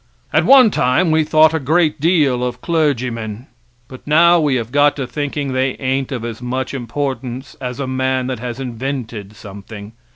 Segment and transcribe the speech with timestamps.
[0.33, 3.45] At one time we thought a great deal of clergymen,
[3.87, 7.85] but now we have got to thinking they ain't of as much importance as a
[7.85, 9.91] man that has invented something.